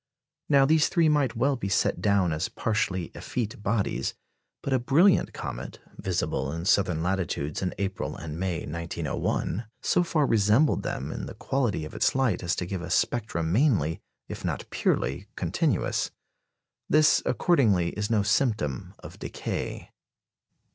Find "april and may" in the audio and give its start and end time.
7.77-8.61